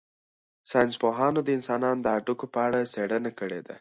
[0.71, 3.59] ساینس پوهانو د انسانانو د هډوکو په اړه څېړنه کړې.